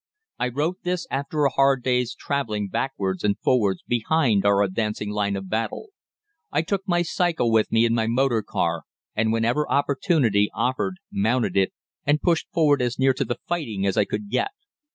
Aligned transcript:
I 0.39 0.47
wrote 0.49 0.77
this 0.81 1.05
after 1.11 1.45
a 1.45 1.51
hard 1.51 1.83
day's 1.83 2.15
travelling 2.15 2.69
backwards 2.69 3.23
and 3.23 3.37
forwards 3.37 3.83
behind 3.87 4.43
our 4.43 4.63
advancing 4.63 5.11
line 5.11 5.35
of 5.35 5.47
battle. 5.47 5.89
"I 6.51 6.63
took 6.63 6.81
my 6.87 7.03
cycle 7.03 7.51
with 7.51 7.71
me 7.71 7.85
in 7.85 7.93
my 7.93 8.07
motor 8.07 8.41
car, 8.41 8.81
and 9.15 9.31
whenever 9.31 9.69
opportunity 9.71 10.49
offered 10.55 10.95
mounted 11.11 11.55
it, 11.55 11.71
and 12.03 12.19
pushed 12.19 12.47
forward 12.51 12.81
as 12.81 12.97
near 12.97 13.13
to 13.13 13.25
the 13.25 13.37
fighting 13.47 13.85
as 13.85 13.95
I 13.95 14.05
could 14.05 14.27
get. 14.31 14.49